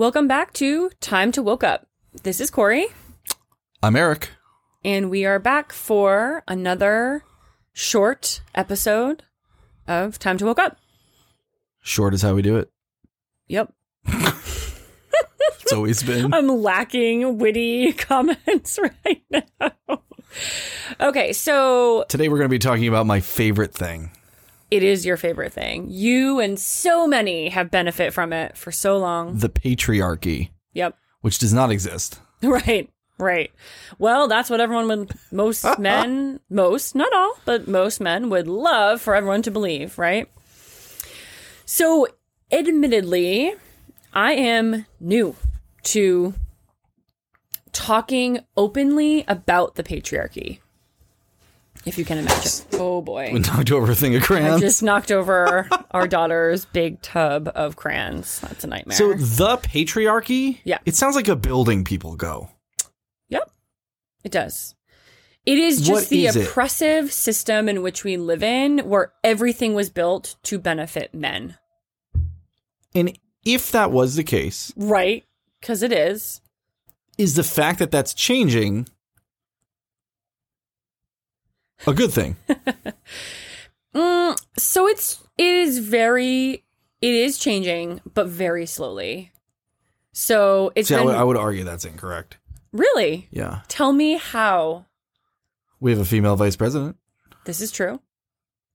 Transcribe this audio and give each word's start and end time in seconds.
Welcome 0.00 0.28
back 0.28 0.54
to 0.54 0.88
Time 1.02 1.30
to 1.32 1.42
Woke 1.42 1.62
Up. 1.62 1.86
This 2.22 2.40
is 2.40 2.48
Corey, 2.48 2.86
I'm 3.82 3.96
Eric. 3.96 4.30
and 4.82 5.10
we 5.10 5.26
are 5.26 5.38
back 5.38 5.74
for 5.74 6.42
another 6.48 7.22
short 7.74 8.40
episode 8.54 9.24
of 9.86 10.18
Time 10.18 10.38
to 10.38 10.46
Woke 10.46 10.58
Up. 10.58 10.78
Short 11.82 12.14
is 12.14 12.22
how 12.22 12.32
we 12.32 12.40
do 12.40 12.56
it. 12.56 12.70
Yep. 13.48 13.74
It's 14.06 15.72
always 15.74 16.02
been. 16.02 16.32
I'm 16.32 16.48
lacking 16.48 17.36
witty 17.36 17.92
comments 17.98 18.78
right 18.78 19.22
now. 19.30 20.00
okay, 20.98 21.34
so 21.34 22.06
Today 22.08 22.30
we're 22.30 22.38
going 22.38 22.48
to 22.48 22.48
be 22.48 22.58
talking 22.58 22.88
about 22.88 23.04
my 23.04 23.20
favorite 23.20 23.74
thing. 23.74 24.12
It 24.70 24.82
is 24.82 25.04
your 25.06 25.16
favorite 25.16 25.52
thing. 25.52 25.86
You 25.90 26.38
and 26.40 26.58
so 26.58 27.06
many 27.06 27.48
have 27.48 27.70
benefit 27.70 28.12
from 28.12 28.32
it 28.32 28.56
for 28.56 28.70
so 28.72 28.96
long. 28.98 29.38
The 29.38 29.48
patriarchy, 29.48 30.50
Yep. 30.74 30.96
which 31.20 31.38
does 31.38 31.52
not 31.52 31.70
exist. 31.70 32.20
Right, 32.42 32.88
right. 33.18 33.50
Well, 33.98 34.26
that's 34.26 34.48
what 34.48 34.60
everyone 34.60 34.88
would, 34.88 35.12
most 35.30 35.66
men, 35.78 36.40
most, 36.48 36.94
not 36.94 37.12
all, 37.12 37.34
but 37.44 37.68
most 37.68 38.00
men 38.00 38.30
would 38.30 38.48
love 38.48 39.02
for 39.02 39.14
everyone 39.14 39.42
to 39.42 39.50
believe, 39.50 39.98
right? 39.98 40.26
So, 41.66 42.06
admittedly, 42.50 43.52
I 44.14 44.32
am 44.32 44.86
new 45.00 45.36
to 45.84 46.32
talking 47.72 48.40
openly 48.56 49.24
about 49.28 49.74
the 49.76 49.82
patriarchy. 49.82 50.58
If 51.86 51.96
you 51.96 52.04
can 52.04 52.18
imagine. 52.18 52.50
Oh 52.74 53.00
boy. 53.00 53.30
We 53.32 53.38
knocked 53.40 53.70
over 53.72 53.90
a 53.90 53.94
thing 53.94 54.14
of 54.14 54.22
I 54.22 54.26
crayons. 54.26 54.60
just 54.60 54.82
knocked 54.82 55.10
over 55.10 55.68
our 55.92 56.06
daughter's 56.06 56.66
big 56.66 57.00
tub 57.00 57.50
of 57.54 57.76
crayons. 57.76 58.40
That's 58.40 58.64
a 58.64 58.66
nightmare. 58.66 58.96
so 58.96 59.14
the 59.14 59.56
patriarchy. 59.56 60.58
Yeah. 60.64 60.78
It 60.84 60.94
sounds 60.94 61.16
like 61.16 61.28
a 61.28 61.36
building 61.36 61.84
people 61.84 62.16
go. 62.16 62.50
Yep, 63.30 63.50
it 64.24 64.32
does. 64.32 64.74
It 65.46 65.56
is 65.56 65.78
just 65.80 65.90
What 65.90 66.08
the 66.10 66.26
is 66.26 66.36
it? 66.36 66.46
oppressive 66.48 67.10
system 67.12 67.66
in 67.66 67.80
which 67.80 68.04
we 68.04 68.18
live 68.18 68.42
in, 68.42 68.80
where 68.80 69.12
everything 69.24 69.72
was 69.72 69.88
built 69.88 70.36
to 70.44 70.58
benefit 70.58 71.14
men. 71.14 71.56
And 72.94 73.18
if 73.44 73.72
that 73.72 73.90
was 73.90 74.16
the 74.16 74.24
case, 74.24 74.70
Right? 74.76 75.24
Because 75.60 75.82
it 75.82 75.92
is. 75.92 76.42
is 77.16 77.36
the 77.36 77.42
fact 77.42 77.78
that 77.78 77.90
that's 77.90 78.12
changing 78.12 78.86
a 81.86 81.94
good 81.94 82.12
thing? 82.12 82.36
Mm, 83.92 84.38
so 84.56 84.86
it's 84.86 85.20
it 85.36 85.44
is 85.52 85.78
very 85.80 86.64
it 87.00 87.14
is 87.14 87.38
changing, 87.38 88.00
but 88.14 88.28
very 88.28 88.64
slowly. 88.64 89.32
So 90.12 90.70
it's 90.76 90.88
See, 90.88 90.94
I 90.94 91.02
would, 91.02 91.14
I 91.16 91.24
would 91.24 91.36
argue 91.36 91.64
that's 91.64 91.84
incorrect. 91.84 92.38
really. 92.72 93.26
Yeah. 93.32 93.62
Tell 93.66 93.92
me 93.92 94.14
how 94.16 94.86
We 95.80 95.90
have 95.90 95.98
a 96.00 96.04
female 96.04 96.36
vice 96.36 96.54
president. 96.54 96.98
this 97.46 97.60
is 97.60 97.72
true. 97.72 98.00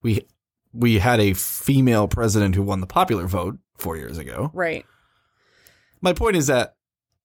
We 0.02 0.26
we 0.74 1.00
had 1.00 1.22
a 1.22 1.32
female 1.34 2.10
president 2.10 2.56
who 2.56 2.64
won 2.64 2.82
the 2.82 2.88
popular 2.88 3.26
vote 3.26 3.58
four 3.78 3.96
years 3.96 4.18
ago. 4.18 4.52
Right. 4.54 4.86
My 6.02 6.12
point 6.12 6.36
is 6.36 6.48
that 6.48 6.76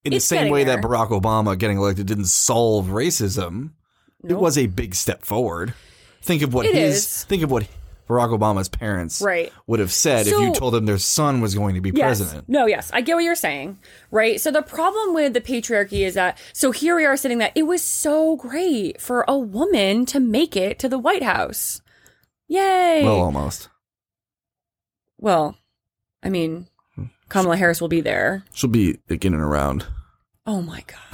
in 0.05 0.13
It's 0.13 0.29
the 0.29 0.37
same 0.37 0.49
way 0.53 0.63
there. 0.63 0.77
that 0.77 0.85
Barack 0.85 1.09
Obama 1.09 1.59
getting 1.59 1.79
elected 1.79 2.07
didn't 2.07 2.27
solve 2.27 2.87
racism, 2.87 3.73
it 4.25 4.35
was 4.39 4.57
a 4.59 4.67
big 4.67 4.95
step 4.95 5.25
forward. 5.25 5.75
Think 6.23 6.43
of 6.43 6.53
what 6.55 6.67
It 6.67 6.75
his 6.75 6.97
is. 6.97 7.25
think 7.25 7.43
of 7.43 7.51
what 7.51 7.67
Barack 8.09 8.37
Obama's 8.37 8.69
parents 8.69 9.23
Right. 9.23 9.53
would 9.69 9.79
have 9.79 9.93
said 9.93 10.27
if 10.27 10.33
you 10.33 10.53
told 10.53 10.75
them 10.75 10.85
their 10.85 10.99
son 10.99 11.41
was 11.41 11.55
going 11.55 11.77
to 11.77 11.81
be 11.81 11.91
Yes. 11.95 12.19
president. 12.19 12.49
No, 12.49 12.67
yes. 12.67 12.91
I 12.93 13.01
get 13.03 13.15
what 13.15 13.23
you're 13.25 13.35
saying. 13.37 13.79
Right. 14.11 14.41
So 14.41 14.51
the 14.51 14.63
problem 14.63 15.15
with 15.15 15.33
the 15.33 15.41
patriarchy 15.41 16.05
is 16.05 16.15
that 16.15 16.37
so 16.53 16.73
here 16.73 16.97
we 16.97 17.05
are 17.07 17.17
sitting 17.17 17.39
that 17.39 17.53
it 17.55 17.63
was 17.63 17.83
so 17.83 18.35
great 18.37 19.01
for 19.01 19.25
a 19.29 19.39
woman 19.39 20.05
to 20.07 20.19
make 20.21 20.57
it 20.57 20.79
to 20.81 20.89
the 20.89 20.99
White 20.99 21.23
House. 21.23 21.81
Yay. 22.49 23.03
Well, 23.05 23.21
almost. 23.21 23.69
Well, 25.19 25.57
I 26.23 26.31
mean, 26.31 26.67
hmm. 26.97 27.05
Kamala 27.29 27.57
Harris 27.57 27.81
will 27.81 27.89
be 27.89 28.01
there. 28.01 28.45
She'll 28.53 28.71
be 28.71 28.99
like, 29.09 29.25
in 29.25 29.35
and 29.35 29.43
around. 29.43 29.87
Oh 30.47 30.61
my 30.63 30.83
god. 30.87 31.10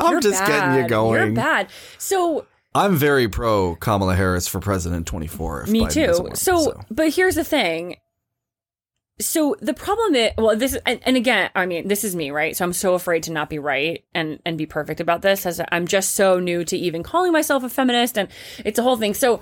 I'm 0.00 0.12
You're 0.12 0.20
just 0.20 0.44
getting 0.46 0.82
you 0.82 0.88
going. 0.88 1.20
You're 1.20 1.32
bad. 1.32 1.68
So 1.98 2.46
I'm 2.74 2.96
very 2.96 3.28
pro 3.28 3.76
Kamala 3.76 4.16
Harris 4.16 4.48
for 4.48 4.60
president 4.60 5.06
24. 5.06 5.62
If 5.62 5.68
me 5.70 5.82
Biden 5.82 6.16
too. 6.16 6.22
win, 6.24 6.34
So, 6.34 6.80
but 6.90 7.10
here's 7.14 7.36
the 7.36 7.44
thing. 7.44 7.96
So 9.20 9.54
the 9.60 9.74
problem 9.74 10.16
is, 10.16 10.32
well, 10.36 10.56
this 10.56 10.74
is, 10.74 10.80
and, 10.84 10.98
and 11.04 11.16
again, 11.16 11.48
I 11.54 11.66
mean, 11.66 11.86
this 11.86 12.02
is 12.02 12.16
me, 12.16 12.32
right? 12.32 12.56
So 12.56 12.64
I'm 12.64 12.72
so 12.72 12.94
afraid 12.94 13.22
to 13.24 13.32
not 13.32 13.48
be 13.48 13.60
right 13.60 14.04
and 14.12 14.40
and 14.44 14.58
be 14.58 14.66
perfect 14.66 14.98
about 14.98 15.22
this, 15.22 15.46
as 15.46 15.60
I'm 15.70 15.86
just 15.86 16.14
so 16.14 16.40
new 16.40 16.64
to 16.64 16.76
even 16.76 17.04
calling 17.04 17.30
myself 17.30 17.62
a 17.62 17.68
feminist, 17.68 18.18
and 18.18 18.28
it's 18.64 18.78
a 18.78 18.82
whole 18.82 18.96
thing. 18.96 19.14
So, 19.14 19.40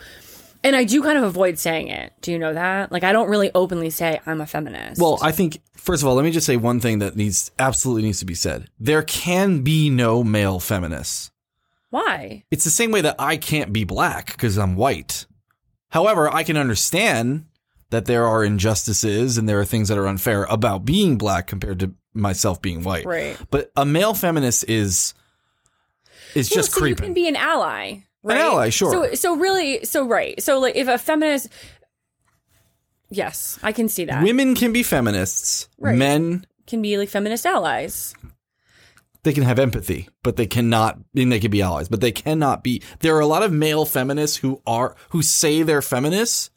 and 0.65 0.77
I 0.77 0.84
do 0.84 1.03
kind 1.03 1.19
of 1.19 1.25
avoid 1.25 1.59
saying 1.59 1.89
it. 1.89 2.12
Do 2.21 2.33
you 2.33 2.39
know 2.39 2.55
that? 2.55 2.93
Like, 2.93 3.05
I 3.05 3.12
don't 3.12 3.28
really 3.28 3.50
openly 3.55 3.91
say 3.91 4.21
I'm 4.27 4.41
a 4.41 4.47
feminist. 4.47 5.00
Well, 5.00 5.19
I 5.23 5.33
think 5.33 5.61
first 5.75 6.03
of 6.03 6.09
all, 6.09 6.15
let 6.15 6.25
me 6.25 6.31
just 6.31 6.47
say 6.47 6.56
one 6.56 6.81
thing 6.81 7.00
that 7.00 7.17
needs 7.17 7.50
absolutely 7.59 8.03
needs 8.03 8.21
to 8.21 8.25
be 8.27 8.34
said. 8.34 8.69
There 8.78 9.03
can 9.03 9.62
be 9.62 9.91
no 9.91 10.23
male 10.23 10.61
feminists. 10.61 11.31
why? 11.91 12.45
It's 12.50 12.65
the 12.65 12.71
same 12.71 12.91
way 12.91 13.00
that 13.03 13.17
I 13.19 13.37
can't 13.37 13.73
be 13.73 13.84
black 13.84 14.33
because 14.33 14.56
I'm 14.59 14.77
white. 14.77 15.27
However, 15.91 16.33
I 16.33 16.43
can 16.43 16.56
understand 16.56 17.47
that 17.91 18.06
there 18.06 18.27
are 18.27 18.43
injustices 18.43 19.37
and 19.37 19.47
there 19.47 19.61
are 19.61 19.67
things 19.67 19.89
that 19.89 19.99
are 19.99 20.06
unfair 20.09 20.44
about 20.44 20.87
being 20.87 21.19
black 21.19 21.47
compared 21.47 21.81
to 21.81 21.93
myself 22.15 22.62
being 22.62 22.83
white. 22.83 23.05
Right. 23.05 23.37
But 23.50 23.71
a 23.77 23.84
male 23.84 24.15
feminist 24.15 24.65
is 24.69 25.12
is 26.34 26.50
Well, 26.50 26.56
just 26.56 26.73
so 26.73 26.84
you 26.87 26.94
can 26.94 27.12
be 27.12 27.29
an 27.29 27.37
ally. 27.37 28.05
Right? 28.22 28.38
ally, 28.38 28.69
sure. 28.71 28.93
So, 28.93 29.15
so 29.15 29.37
really, 29.37 29.84
so 29.84 30.06
right. 30.06 30.41
So, 30.43 30.60
like, 30.60 30.77
if 30.77 30.87
a 30.88 30.97
feminist, 30.99 31.49
yes, 33.10 33.59
I 33.62 33.72
can 33.72 33.88
see 33.88 34.05
that. 34.05 34.22
Women 34.22 34.55
can 34.55 34.72
be 34.72 34.83
feminists. 34.83 35.69
Right. 35.78 35.97
Men 35.97 36.47
can 36.66 36.81
be 36.82 36.97
like 36.99 37.09
feminist 37.09 37.44
allies. 37.47 38.15
they 39.25 39.32
can 39.32 39.43
have 39.43 39.59
empathy, 39.59 40.09
but 40.22 40.37
they 40.37 40.47
cannot 40.47 40.99
and 41.16 41.32
they 41.32 41.41
can 41.41 41.50
be 41.50 41.62
allies, 41.62 41.88
but 41.88 42.00
they 42.00 42.12
cannot 42.12 42.62
be 42.62 42.82
there 43.00 43.16
are 43.16 43.21
a 43.21 43.27
lot 43.27 43.43
of 43.43 43.53
male 43.53 43.84
feminists 43.84 44.37
who 44.38 44.62
are 44.66 44.94
who 45.11 45.22
say 45.22 45.62
they're 45.62 45.82
feminists 45.82 46.50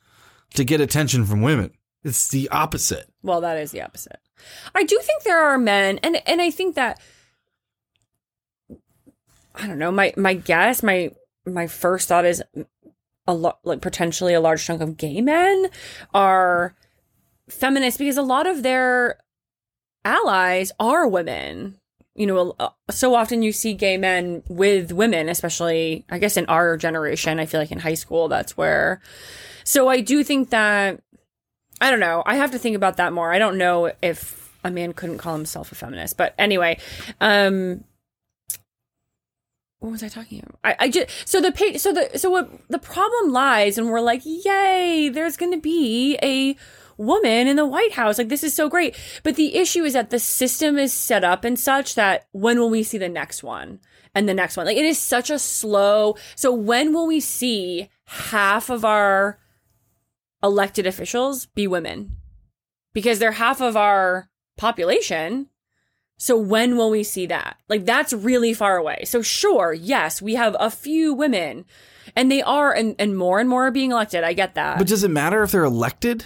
to 0.54 0.64
get 0.64 0.82
attention 0.82 1.26
from 1.26 1.42
women. 1.42 1.72
It's 2.04 2.28
the 2.30 2.48
opposite. 2.50 3.08
Well, 3.24 3.42
that 3.42 3.58
is 3.58 3.72
the 3.72 3.82
opposite. 3.82 4.20
I 4.76 4.84
do 4.84 5.00
think 5.02 5.24
there 5.24 5.44
are 5.44 5.58
men, 5.58 6.00
and 6.04 6.22
and 6.28 6.42
I 6.42 6.52
think 6.52 6.76
that 6.76 7.00
I 9.56 9.66
don't 9.68 9.80
know. 9.80 9.92
My 9.92 10.14
my 10.16 10.36
guess, 10.36 10.84
my 10.84 11.12
my 11.46 11.68
first 11.68 12.08
thought 12.08 12.26
is 12.26 12.44
a 13.28 13.34
lot 13.34 13.60
like 13.64 13.82
potentially 13.82 14.34
a 14.34 14.42
large 14.42 14.64
chunk 14.64 14.82
of 14.82 14.98
gay 14.98 15.22
men 15.22 15.68
are 16.14 16.76
feminists 17.50 17.98
because 17.98 18.18
a 18.18 18.24
lot 18.24 18.48
of 18.48 18.64
their 18.64 19.18
allies 20.04 20.72
are 20.80 21.08
women. 21.08 21.80
You 22.18 22.28
know, 22.28 22.56
so 22.90 23.14
often 23.14 23.42
you 23.42 23.52
see 23.52 23.74
gay 23.74 23.98
men 23.98 24.42
with 24.48 24.94
women, 24.94 25.28
especially 25.28 26.06
I 26.10 26.18
guess 26.18 26.38
in 26.38 26.46
our 26.46 26.78
generation. 26.78 27.40
I 27.40 27.46
feel 27.46 27.60
like 27.60 27.72
in 27.72 27.80
high 27.80 27.96
school 27.96 28.28
that's 28.28 28.56
where. 28.56 29.02
So 29.64 29.90
I 29.90 30.00
do 30.02 30.24
think 30.24 30.52
that 30.52 31.02
I 31.82 31.92
don't 31.92 32.00
know. 32.00 32.24
I 32.26 32.36
have 32.36 32.52
to 32.52 32.60
think 32.60 32.76
about 32.76 32.98
that 32.98 33.12
more. 33.12 33.34
I 33.34 33.40
don't 33.40 33.58
know 33.58 33.92
if 34.02 34.58
a 34.64 34.72
man 34.72 34.94
couldn't 34.94 35.18
call 35.18 35.36
himself 35.36 35.72
a 35.72 35.76
feminist, 35.76 36.16
but 36.16 36.34
anyway, 36.38 36.80
um, 37.20 37.84
what 39.86 39.92
was 39.92 40.04
I 40.04 40.10
talking 40.10 40.40
about? 40.40 40.60
I, 40.64 40.76
I 40.86 40.90
just 40.90 41.28
so 41.28 41.40
the 41.40 41.78
so 41.78 41.94
the 41.94 42.18
so 42.18 42.30
what 42.30 42.50
the 42.70 42.80
problem 42.80 43.32
lies, 43.32 43.78
and 43.78 43.90
we're 43.90 44.02
like, 44.02 44.22
yay, 44.26 45.10
there's 45.10 45.38
going 45.38 45.52
to 45.52 45.62
be 45.62 46.18
a 46.24 46.56
woman 46.98 47.48
in 47.48 47.56
the 47.56 47.66
White 47.66 47.94
House. 47.94 48.18
Like 48.18 48.30
this 48.30 48.44
is 48.44 48.56
so 48.56 48.68
great, 48.68 48.96
but 49.24 49.36
the 49.36 49.56
issue 49.56 49.84
is 49.84 49.94
that 49.94 50.10
the 50.10 50.20
system 50.20 50.78
is 50.78 50.92
set 50.92 51.24
up 51.24 51.44
and 51.44 51.60
such 51.60 51.96
that 51.96 52.28
when 52.32 52.60
will 52.60 52.70
we 52.70 52.84
see 52.84 52.98
the 52.98 53.10
next 53.10 53.44
one 53.44 53.80
and 54.14 54.28
the 54.28 54.34
next 54.34 54.58
one? 54.58 54.66
Like 54.66 54.78
it 54.78 54.86
is 54.86 54.98
such 54.98 55.30
a 55.30 55.38
slow. 55.38 56.16
So 56.36 56.52
when 56.52 56.94
will 56.94 57.06
we 57.06 57.20
see 57.20 57.90
half 58.06 58.70
of 58.70 58.84
our 58.84 59.40
elected 60.42 60.86
officials 60.86 61.48
be 61.48 61.68
women 61.68 62.18
because 62.94 63.20
they're 63.20 63.34
half 63.34 63.62
of 63.62 63.76
our 63.76 64.30
population. 64.58 65.48
So 66.18 66.38
when 66.38 66.78
will 66.78 66.90
we 66.90 67.04
see 67.04 67.26
that? 67.28 67.58
Like 67.68 67.86
that's 67.86 68.14
really 68.14 68.54
far 68.54 68.78
away. 68.78 69.04
So 69.06 69.22
sure, 69.22 69.74
yes, 69.74 70.22
we 70.22 70.36
have 70.36 70.56
a 70.60 70.72
few 70.72 71.14
women 71.14 71.66
and 72.16 72.32
they 72.32 72.42
are 72.42 72.74
and, 72.74 72.96
and 73.00 73.18
more 73.18 73.40
and 73.40 73.50
more 73.50 73.68
are 73.68 73.72
being 73.72 73.92
elected. 73.92 74.24
I 74.24 74.34
get 74.34 74.56
that. 74.56 74.78
But 74.78 74.88
does 74.88 75.04
it 75.04 75.12
matter 75.12 75.44
if 75.44 75.52
they're 75.52 75.64
elected? 75.64 76.26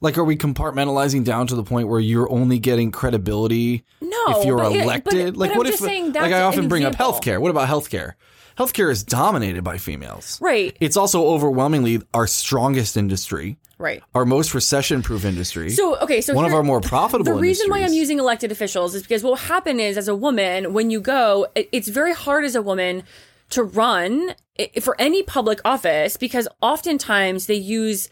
Like, 0.00 0.18
are 0.18 0.24
we 0.24 0.36
compartmentalizing 0.36 1.24
down 1.24 1.46
to 1.46 1.54
the 1.54 1.62
point 1.62 1.88
where 1.88 2.00
you're 2.00 2.30
only 2.30 2.58
getting 2.58 2.92
credibility 2.92 3.84
no, 4.02 4.38
if 4.38 4.44
you're 4.44 4.58
but 4.58 4.70
but- 4.70 4.80
elected? 4.80 5.34
but 5.34 5.36
like, 5.38 5.50
I'm 5.52 5.56
what 5.56 5.66
if, 5.66 5.80
like, 5.80 6.16
I 6.16 6.42
often 6.42 6.68
bring 6.68 6.82
example. 6.82 7.06
up 7.06 7.22
healthcare. 7.22 7.40
What 7.40 7.50
about 7.50 7.68
healthcare? 7.68 8.12
Healthcare 8.58 8.90
is 8.90 9.02
dominated 9.02 9.64
by 9.64 9.78
females. 9.78 10.38
Right. 10.42 10.76
It's 10.78 10.98
also 10.98 11.26
overwhelmingly 11.26 12.02
our 12.12 12.26
strongest 12.26 12.98
industry. 12.98 13.56
Right. 13.78 14.02
our 14.14 14.24
most 14.24 14.54
recession-proof 14.54 15.24
industry, 15.24 15.70
So 15.70 15.96
okay, 15.98 16.20
so 16.20 16.32
one 16.34 16.44
of 16.44 16.52
our 16.54 16.62
more 16.62 16.80
profitable. 16.80 17.34
the 17.34 17.40
reason 17.40 17.68
why 17.70 17.80
I'm 17.82 17.92
using 17.92 18.18
elected 18.18 18.52
officials 18.52 18.94
is 18.94 19.02
because 19.02 19.22
what 19.24 19.30
will 19.30 19.36
happen 19.36 19.80
is 19.80 19.96
as 19.98 20.08
a 20.08 20.14
woman 20.14 20.72
when 20.72 20.90
you 20.90 21.00
go 21.00 21.46
it- 21.54 21.68
it's 21.72 21.88
very 21.88 22.12
hard 22.14 22.44
as 22.44 22.54
a 22.54 22.62
woman 22.62 23.02
to 23.50 23.62
run 23.62 24.34
for 24.80 24.94
any 25.00 25.22
public 25.22 25.60
office 25.64 26.16
because 26.16 26.46
oftentimes 26.62 27.46
they 27.46 27.54
use 27.54 28.08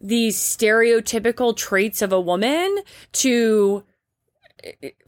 these 0.00 0.36
stereotypical 0.36 1.56
traits 1.56 2.02
of 2.02 2.12
a 2.12 2.20
woman 2.20 2.78
to 3.12 3.82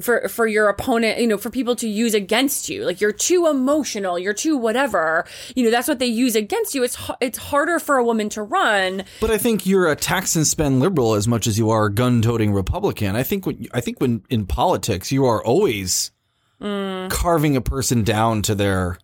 for 0.00 0.28
for 0.28 0.46
your 0.46 0.68
opponent 0.68 1.18
you 1.18 1.26
know 1.26 1.36
for 1.38 1.50
people 1.50 1.74
to 1.76 1.88
use 1.88 2.14
against 2.14 2.68
you 2.68 2.84
like 2.84 3.00
you're 3.00 3.12
too 3.12 3.46
emotional 3.46 4.18
you're 4.18 4.32
too 4.34 4.56
whatever 4.56 5.24
you 5.56 5.64
know 5.64 5.70
that's 5.70 5.88
what 5.88 5.98
they 5.98 6.06
use 6.06 6.36
against 6.36 6.74
you 6.74 6.82
it's 6.84 6.96
it's 7.20 7.38
harder 7.38 7.78
for 7.78 7.96
a 7.96 8.04
woman 8.04 8.28
to 8.28 8.42
run 8.42 9.04
But 9.20 9.30
I 9.30 9.38
think 9.38 9.66
you're 9.66 9.88
a 9.88 9.96
tax 9.96 10.36
and 10.36 10.46
spend 10.46 10.80
liberal 10.80 11.14
as 11.14 11.26
much 11.26 11.46
as 11.46 11.58
you 11.58 11.70
are 11.70 11.86
a 11.86 11.92
gun-toting 11.92 12.52
Republican. 12.52 13.16
I 13.16 13.22
think 13.22 13.46
when 13.46 13.66
I 13.72 13.80
think 13.80 14.00
when 14.00 14.22
in 14.30 14.46
politics 14.46 15.10
you 15.12 15.24
are 15.26 15.42
always 15.44 16.10
Mm. 16.60 17.08
carving 17.10 17.56
a 17.56 17.62
person 17.62 18.04
down 18.04 18.42
to 18.42 18.54
their 18.54 18.98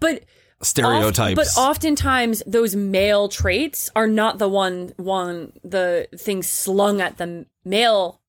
but 0.00 0.24
stereotypes. 0.62 1.38
Oft- 1.38 1.56
but 1.56 1.60
oftentimes 1.60 2.42
those 2.46 2.74
male 2.74 3.28
traits 3.28 3.90
are 3.94 4.06
not 4.06 4.38
the 4.38 4.48
one 4.48 4.94
one 4.96 5.52
the 5.62 6.08
things 6.16 6.48
slung 6.48 7.00
at 7.02 7.18
the 7.18 7.44
male. 7.64 8.20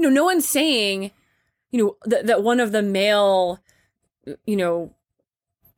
You 0.00 0.08
know, 0.08 0.14
no 0.14 0.24
one's 0.24 0.48
saying, 0.48 1.10
you 1.72 1.84
know, 1.84 1.96
that 2.06 2.26
that 2.26 2.42
one 2.42 2.58
of 2.58 2.72
the 2.72 2.80
male, 2.80 3.60
you 4.46 4.56
know, 4.56 4.94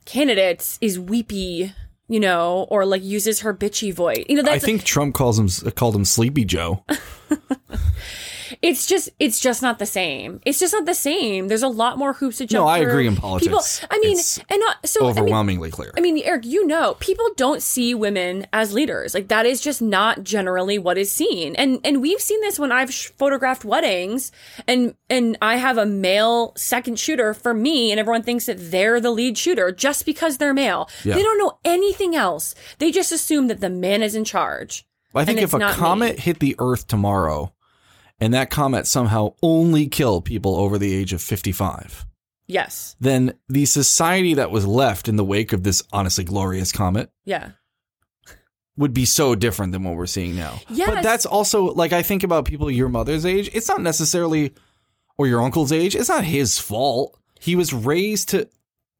candidates 0.05 0.79
is 0.81 0.97
weepy, 0.97 1.73
you 2.07 2.21
know, 2.21 2.69
or 2.71 2.87
like 2.87 3.03
uses 3.03 3.41
her 3.41 3.53
bitchy 3.53 3.93
voice. 3.93 4.25
You 4.29 4.41
know, 4.41 4.49
I 4.49 4.61
think 4.61 4.85
Trump 4.85 5.17
calls 5.17 5.41
him 5.41 5.49
called 5.73 5.97
him 5.97 6.05
Sleepy 6.05 6.45
Joe. 6.45 6.85
it's 8.61 8.87
just 8.87 9.11
it's 9.19 9.41
just 9.41 9.63
not 9.63 9.79
the 9.79 9.87
same. 9.87 10.41
It's 10.45 10.59
just 10.59 10.73
not 10.73 10.87
the 10.87 10.95
same. 10.95 11.49
There's 11.49 11.63
a 11.63 11.69
lot 11.69 11.99
more 11.99 12.13
hoops 12.13 12.39
to 12.39 12.47
jump. 12.47 12.65
No, 12.65 12.69
I 12.69 12.81
through. 12.81 12.91
agree 12.91 13.07
in 13.07 13.15
People, 13.15 13.29
politics. 13.31 13.87
I 13.91 13.99
mean, 14.01 14.19
It's 14.19 14.39
and 14.51 14.61
not 14.61 14.87
so 14.87 15.01
I 15.01 15.09
mean, 15.09 15.19
Overwhelmingly 15.19 15.71
clear. 15.71 15.93
I 15.97 16.01
mean, 16.01 16.19
Eric, 16.25 16.45
you 16.45 16.67
know, 16.67 16.95
people 17.01 17.29
don't 17.37 17.63
see 17.63 17.95
women 17.95 18.47
as 18.53 18.73
leaders. 18.75 19.15
Like 19.15 19.29
that 19.29 19.47
is 19.47 19.61
just 19.61 19.81
not 19.81 20.25
generally 20.25 20.79
what 20.79 20.99
is 20.99 21.11
seen. 21.11 21.55
And 21.57 21.81
and 21.85 22.03
we've 22.03 22.21
seen 22.21 22.41
this 22.41 22.59
when 22.59 22.73
I've 22.73 22.93
sh- 22.93 23.09
photographed 23.17 23.65
weddings 23.65 24.33
and 24.67 24.95
and 25.09 25.39
I 25.41 25.57
have 25.57 25.79
a 25.79 25.87
male 25.87 26.53
second 26.57 26.99
shooter 26.99 27.35
for 27.35 27.55
me 27.55 27.91
and 27.91 28.01
everyone 28.01 28.23
thinks 28.23 28.47
that 28.47 28.57
they're 28.71 29.01
the 29.01 29.11
lead 29.11 29.39
shooter 29.39 29.73
just 29.73 30.05
because 30.07 30.39
they're 30.39 30.55
male. 30.55 30.89
Yeah. 31.05 31.15
They 31.15 31.23
don't 31.23 31.39
know 31.39 31.59
anything 31.65 32.15
else. 32.15 32.55
They 32.79 32.91
just 32.91 33.13
assume 33.13 33.49
that 33.49 33.61
the 33.61 33.71
man 33.71 34.03
is 34.03 34.15
in 34.15 34.25
charge. 34.25 34.85
I 35.15 35.25
think 35.25 35.41
if 35.41 35.53
a 35.55 35.59
comet 35.59 36.17
me. 36.17 36.21
hit 36.23 36.39
the 36.41 36.57
Earth 36.59 36.87
tomorrow, 36.87 37.53
and 38.23 38.33
that 38.35 38.51
comet 38.51 38.87
somehow 38.87 39.35
only 39.43 39.87
killed 39.89 40.25
people 40.25 40.55
over 40.57 40.79
the 40.79 40.95
age 40.95 41.13
of 41.13 41.21
55, 41.21 42.07
Yes. 42.47 42.95
then 43.01 43.35
the 43.49 43.65
society 43.67 44.35
that 44.35 44.51
was 44.51 44.67
left 44.67 45.09
in 45.09 45.17
the 45.17 45.25
wake 45.25 45.53
of 45.53 45.63
this 45.65 45.83
honestly 45.93 46.25
glorious 46.25 46.71
comet 46.73 47.11
Yeah. 47.25 47.51
would 48.77 48.95
be 48.95 49.05
so 49.05 49.35
different 49.35 49.73
than 49.73 49.85
what 49.85 49.97
we're 49.97 50.07
seeing 50.07 50.37
now. 50.37 50.61
But 50.69 51.03
that's 51.03 51.27
also 51.27 51.75
like 51.75 51.93
I 51.93 52.03
think 52.03 52.23
about 52.23 52.45
people 52.47 52.71
your 52.71 52.89
mother's 52.89 53.27
age. 53.27 53.51
It's 53.53 53.69
not 53.69 53.83
necessarily 53.83 54.53
or 55.19 55.27
your 55.27 55.43
uncle's 55.43 55.73
age. 55.73 55.95
It's 55.95 56.09
not 56.09 56.25
his 56.25 56.59
fault. 56.59 57.19
He 57.41 57.55
was 57.57 57.73
raised 57.75 58.31
to 58.31 58.49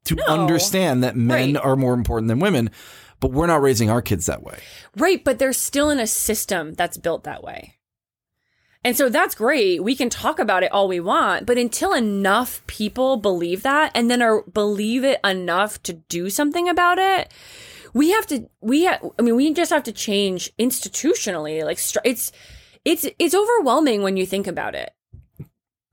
to 0.05 0.15
No. 0.15 0.23
understand 0.25 1.01
that 1.03 1.15
men 1.15 1.53
Right. 1.53 1.63
are 1.63 1.75
more 1.77 1.93
important 1.93 2.27
than 2.27 2.39
women, 2.39 2.69
but 3.21 3.31
we're 3.31 3.47
not 3.47 3.61
raising 3.61 3.89
our 3.89 4.01
kids 4.01 4.25
that 4.25 4.43
way. 4.43 4.59
Right, 4.97 5.23
but 5.23 5.39
they're 5.39 5.53
still 5.53 5.89
in 5.89 5.97
a 5.99 6.07
system 6.07 6.73
that's 6.73 6.97
built 6.97 7.23
that 7.23 7.41
way. 7.41 7.75
And 8.83 8.97
so 8.97 9.09
that's 9.09 9.35
great. 9.35 9.83
We 9.83 9.95
can 9.95 10.09
talk 10.09 10.39
about 10.39 10.63
it 10.63 10.71
all 10.71 10.87
we 10.87 10.99
want, 10.99 11.45
but 11.45 11.57
until 11.57 11.93
enough 11.93 12.65
people 12.67 13.17
believe 13.17 13.63
that 13.63 13.91
and 13.95 14.11
then 14.11 14.21
are 14.21 14.41
believe 14.43 15.03
it 15.03 15.19
enough 15.23 15.81
to 15.83 15.93
do 15.93 16.29
something 16.29 16.67
about 16.67 16.99
it, 16.99 17.31
we 17.93 18.11
have 18.11 18.27
to 18.27 18.49
we 18.61 18.85
ha- 18.85 18.99
I 19.17 19.21
mean 19.21 19.35
we 19.35 19.53
just 19.53 19.71
have 19.71 19.83
to 19.83 19.91
change 19.91 20.51
institutionally. 20.57 21.63
Like 21.63 21.79
str- 21.79 21.99
it's 22.03 22.31
it's 22.83 23.07
it's 23.19 23.35
overwhelming 23.35 24.03
when 24.03 24.17
you 24.17 24.25
think 24.25 24.47
about 24.47 24.75
it. 24.75 24.91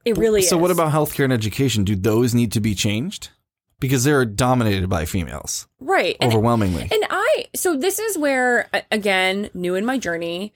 It 0.04 0.16
really 0.16 0.40
so 0.42 0.44
is. 0.44 0.50
So 0.50 0.58
what 0.58 0.70
about 0.70 0.92
healthcare 0.92 1.24
and 1.24 1.32
education? 1.32 1.84
Do 1.84 1.94
those 1.94 2.34
need 2.34 2.52
to 2.52 2.60
be 2.60 2.74
changed? 2.74 3.30
Because 3.78 4.04
they're 4.04 4.26
dominated 4.26 4.90
by 4.90 5.06
females 5.06 5.66
right? 5.90 6.16
Overwhelmingly. 6.22 6.82
And 6.82 7.04
I, 7.10 7.46
so 7.54 7.76
this 7.76 7.98
is 7.98 8.16
where, 8.16 8.68
again, 8.90 9.50
new 9.54 9.74
in 9.74 9.84
my 9.84 9.98
journey, 9.98 10.52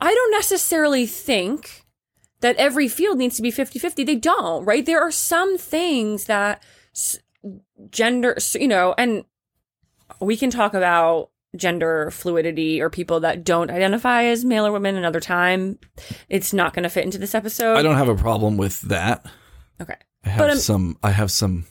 I 0.00 0.12
don't 0.14 0.32
necessarily 0.32 1.06
think 1.06 1.84
that 2.40 2.56
every 2.56 2.88
field 2.88 3.18
needs 3.18 3.36
to 3.36 3.42
be 3.42 3.50
50 3.50 3.78
50. 3.78 4.04
They 4.04 4.16
don't, 4.16 4.64
right? 4.64 4.84
There 4.84 5.00
are 5.00 5.10
some 5.10 5.56
things 5.58 6.24
that 6.26 6.62
s- 6.94 7.18
gender, 7.90 8.34
s- 8.36 8.54
you 8.54 8.68
know, 8.68 8.94
and 8.98 9.24
we 10.20 10.36
can 10.36 10.50
talk 10.50 10.74
about 10.74 11.30
gender 11.56 12.10
fluidity 12.10 12.80
or 12.82 12.90
people 12.90 13.20
that 13.20 13.44
don't 13.44 13.70
identify 13.70 14.24
as 14.24 14.44
male 14.44 14.66
or 14.66 14.72
women 14.72 14.96
another 14.96 15.20
time. 15.20 15.78
It's 16.28 16.52
not 16.52 16.74
going 16.74 16.82
to 16.82 16.90
fit 16.90 17.04
into 17.04 17.18
this 17.18 17.34
episode. 17.34 17.76
I 17.76 17.82
don't 17.82 17.96
have 17.96 18.08
a 18.08 18.14
problem 18.16 18.56
with 18.56 18.80
that. 18.82 19.24
Okay. 19.80 19.94
I 20.24 20.28
have 20.28 20.38
But 20.48 20.58
some 20.58 20.98
I 21.02 21.10
have 21.10 21.30
some 21.30 21.66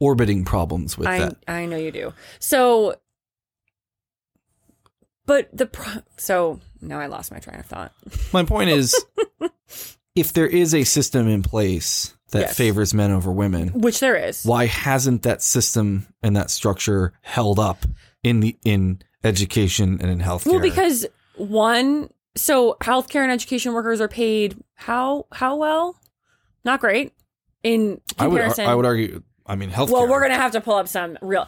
orbiting 0.00 0.44
problems 0.44 0.96
with 0.98 1.06
I 1.08 1.18
that. 1.20 1.36
I 1.48 1.66
know 1.66 1.76
you 1.76 1.90
do. 1.92 2.12
So, 2.38 2.96
but 5.26 5.48
the 5.52 5.66
pro- 5.66 6.02
so 6.16 6.60
now 6.80 6.98
I 7.00 7.06
lost 7.06 7.30
my 7.32 7.38
train 7.38 7.58
of 7.60 7.66
thought. 7.66 7.92
My 8.32 8.44
point 8.44 8.70
is, 8.70 8.94
if 10.14 10.32
there 10.32 10.46
is 10.46 10.74
a 10.74 10.84
system 10.84 11.28
in 11.28 11.42
place 11.42 12.14
that 12.30 12.40
Yes. 12.40 12.56
favors 12.56 12.94
men 12.94 13.10
over 13.12 13.30
women, 13.30 13.68
Which 13.80 14.00
there 14.00 14.16
is. 14.16 14.44
why 14.44 14.66
hasn't 14.66 15.22
that 15.22 15.42
system 15.42 16.06
and 16.22 16.36
that 16.36 16.50
structure 16.50 17.12
held 17.22 17.58
up 17.58 17.84
in 18.22 18.40
the 18.40 18.56
in 18.64 19.00
education 19.24 19.98
and 20.00 20.10
in 20.10 20.20
healthcare? 20.20 20.52
Well, 20.52 20.60
because 20.60 21.06
one, 21.36 22.10
so 22.36 22.76
healthcare 22.80 23.22
and 23.22 23.30
education 23.32 23.72
workers 23.74 24.00
are 24.00 24.08
paid 24.08 24.56
how 24.74 25.26
how 25.32 25.56
well? 25.56 25.96
Not 26.64 26.80
great 26.80 27.12
in 27.62 28.00
I 28.18 28.26
would 28.26 28.36
comparison. 28.38 28.66
I 28.66 28.74
would 28.74 28.86
argue. 28.86 29.22
I 29.46 29.54
mean, 29.54 29.70
healthcare. 29.70 29.90
well, 29.92 30.08
we're 30.08 30.20
gonna 30.20 30.34
have 30.34 30.52
to 30.52 30.60
pull 30.60 30.74
up 30.74 30.88
some 30.88 31.16
real. 31.22 31.46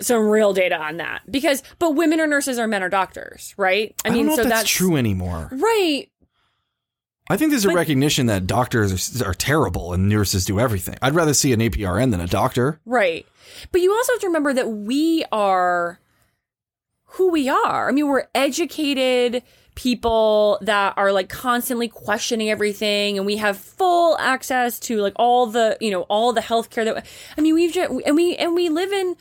Some 0.00 0.28
real 0.28 0.52
data 0.52 0.76
on 0.76 0.96
that 0.98 1.22
because, 1.30 1.62
but 1.78 1.90
women 1.94 2.20
are 2.20 2.26
nurses 2.26 2.58
or 2.58 2.66
men 2.66 2.82
are 2.82 2.88
doctors, 2.88 3.54
right? 3.56 3.94
I, 4.04 4.10
don't 4.10 4.26
know 4.26 4.36
so 4.36 4.42
if 4.42 4.48
that's, 4.48 4.70
true 4.70 4.96
anymore. 4.96 5.48
right? 5.52 6.08
I 7.28 7.36
think 7.36 7.50
there's 7.50 7.64
a 7.64 7.68
But- 7.68 7.76
recognition 7.76 8.26
that 8.26 8.46
doctors 8.46 9.20
are, 9.22 9.28
are 9.28 9.34
terrible 9.34 9.92
and 9.92 10.08
nurses 10.08 10.44
do 10.44 10.58
everything. 10.58 10.96
I'd 11.00 11.14
rather 11.14 11.34
see 11.34 11.52
an 11.52 11.60
APRN 11.60 12.10
than 12.10 12.20
a 12.20 12.26
doctor. 12.26 12.80
Right. 12.84 13.24
But 13.70 13.82
you 13.82 13.92
also 13.92 14.12
have 14.14 14.20
to 14.20 14.26
remember 14.26 14.52
that 14.54 14.68
we 14.68 15.24
are 15.30 16.00
who 17.04 17.30
we 17.30 17.48
are. 17.48 17.88
I 17.88 17.92
mean, 17.92 18.08
we're 18.08 18.26
educated 18.34 19.42
people 19.74 20.58
that 20.62 20.94
are 20.96 21.12
like 21.12 21.28
constantly 21.28 21.88
questioning 21.88 22.50
everything 22.50 23.16
and 23.16 23.24
we 23.26 23.36
have 23.36 23.56
full 23.56 24.18
access 24.18 24.78
to 24.80 24.98
like 25.00 25.12
all 25.16 25.46
the, 25.46 25.76
you 25.80 25.90
know, 25.90 26.02
all 26.02 26.32
the 26.32 26.40
healthcare 26.40 26.84
that 26.84 27.06
I 27.36 27.40
mean, 27.40 27.54
we've 27.54 27.72
just, 27.72 27.90
and 28.06 28.16
we 28.16 28.36
and 28.36 28.54
we 28.54 28.68
live 28.68 28.92
in 28.92 29.16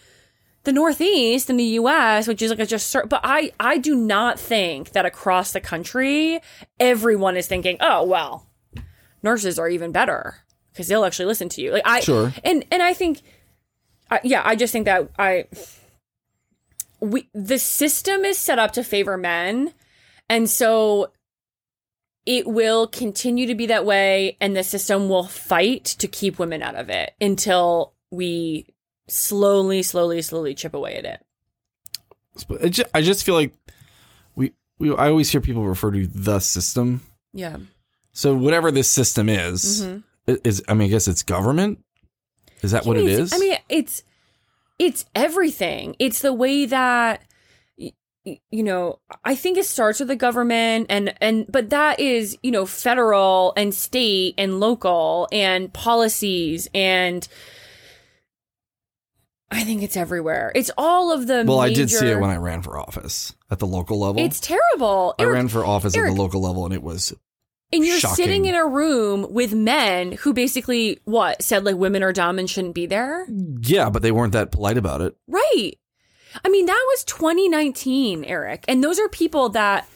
the 0.69 0.73
Northeast 0.73 1.49
in 1.49 1.57
the 1.57 1.63
US, 1.81 2.27
which 2.27 2.43
is 2.43 2.51
like 2.51 2.59
a 2.59 2.65
just 2.65 2.95
but 3.07 3.21
I 3.23 3.51
I 3.59 3.79
do 3.79 3.95
not 3.95 4.39
think 4.39 4.91
that 4.91 5.03
across 5.03 5.51
the 5.51 5.59
country 5.59 6.39
everyone 6.79 7.35
is 7.37 7.47
thinking, 7.47 7.77
"Oh, 7.79 8.03
well, 8.03 8.45
nurses 9.23 9.57
are 9.57 9.67
even 9.67 9.91
better." 9.91 10.43
Because 10.71 10.87
they'll 10.87 11.05
actually 11.05 11.25
listen 11.25 11.49
to 11.49 11.61
you. 11.61 11.71
Like 11.71 11.81
I, 11.85 12.01
Sure. 12.01 12.31
and 12.43 12.63
and 12.71 12.83
I 12.83 12.93
think 12.93 13.21
I, 14.11 14.19
yeah, 14.23 14.43
I 14.45 14.55
just 14.55 14.71
think 14.71 14.85
that 14.85 15.09
I 15.17 15.45
we 16.99 17.27
the 17.33 17.57
system 17.57 18.23
is 18.23 18.37
set 18.37 18.59
up 18.59 18.71
to 18.73 18.83
favor 18.83 19.17
men, 19.17 19.73
and 20.29 20.47
so 20.47 21.11
it 22.27 22.45
will 22.45 22.85
continue 22.85 23.47
to 23.47 23.55
be 23.55 23.65
that 23.65 23.85
way, 23.85 24.37
and 24.39 24.55
the 24.55 24.63
system 24.63 25.09
will 25.09 25.23
fight 25.25 25.85
to 25.85 26.07
keep 26.07 26.37
women 26.37 26.61
out 26.61 26.75
of 26.75 26.89
it 26.89 27.13
until 27.19 27.93
we 28.11 28.67
slowly, 29.11 29.83
slowly, 29.83 30.21
slowly 30.21 30.53
chip 30.55 30.73
away 30.73 30.95
at 30.95 31.05
it. 31.05 32.87
I 32.93 33.01
just 33.01 33.25
feel 33.25 33.35
like 33.35 33.53
we, 34.35 34.53
we 34.77 34.95
I 34.95 35.09
always 35.09 35.29
hear 35.29 35.41
people 35.41 35.65
refer 35.67 35.91
to 35.91 36.07
the 36.07 36.39
system. 36.39 37.01
Yeah. 37.33 37.57
So 38.13 38.35
whatever 38.35 38.71
this 38.71 38.89
system 38.89 39.29
is, 39.29 39.83
Mhm. 39.83 40.03
is 40.45 40.63
I 40.67 40.73
mean, 40.73 40.87
I 40.87 40.89
guess 40.91 41.07
it's 41.07 41.23
government. 41.23 41.79
Is 42.61 42.71
that 42.71 42.85
what 42.85 42.97
mean, 42.97 43.09
it's- 43.09 43.33
I 43.33 43.37
mean, 43.37 43.57
it's 43.69 44.03
it's 44.77 45.05
everything. 45.15 45.95
It's 45.99 46.21
the 46.21 46.33
way 46.33 46.65
that 46.65 47.23
you 47.77 48.63
know. 48.63 48.99
I 49.25 49.35
think 49.35 49.57
it 49.57 49.65
starts 49.65 49.99
with 49.99 50.07
the 50.07 50.15
government, 50.15 50.87
and 50.89 51.13
and 51.21 51.45
but 51.49 51.69
that 51.71 51.99
is 51.99 52.37
you 52.43 52.51
know 52.51 52.65
federal 52.65 53.53
and 53.57 53.73
state 53.73 54.35
and 54.37 54.59
local 54.59 55.27
and 55.31 55.73
policies 55.73 56.69
and 56.73 57.27
I 59.51 59.63
think 59.63 59.81
it's 59.81 59.97
everywhere. 59.97 60.51
It's 60.53 60.69
all 60.77 61.11
of 61.11 61.25
the. 61.27 61.43
Well, 61.47 61.59
I 61.59 61.73
did 61.73 61.89
see 61.89 62.07
it 62.07 62.19
when 62.19 62.29
I 62.29 62.37
ran 62.37 62.61
for 62.61 62.77
office 62.77 63.33
at 63.49 63.59
the 63.59 63.67
local 63.67 63.99
level. 63.99 64.21
It's 64.21 64.39
terrible. 64.39 65.15
I 65.17 65.23
Eric, 65.23 65.33
ran 65.33 65.47
for 65.47 65.65
office 65.65 65.95
Eric. 65.95 66.11
at 66.11 66.15
the 66.15 66.21
local 66.21 66.41
level, 66.41 66.65
and 66.65 66.73
it 66.73 66.83
was 66.83 67.13
and 67.71 67.85
you're 67.85 67.99
shocking. 67.99 68.15
sitting 68.15 68.45
in 68.45 68.55
a 68.55 68.65
room 68.65 69.27
with 69.31 69.53
men 69.53 70.11
who 70.13 70.33
basically 70.33 70.99
what 71.05 71.41
said 71.41 71.63
like 71.65 71.75
women 71.75 72.03
are 72.03 72.13
dumb 72.13 72.39
and 72.39 72.49
shouldn't 72.49 72.75
be 72.75 72.85
there. 72.85 73.27
yeah, 73.61 73.89
but 73.89 74.01
they 74.01 74.11
weren't 74.11 74.33
that 74.33 74.51
polite 74.51 74.77
about 74.77 75.01
it. 75.01 75.15
Right. 75.27 75.73
I 76.43 76.49
mean, 76.49 76.67
that 76.67 76.85
was 76.91 77.03
2019, 77.05 78.23
Eric. 78.23 78.65
And 78.67 78.83
those 78.83 78.99
are 78.99 79.09
people 79.09 79.49
that 79.49 79.87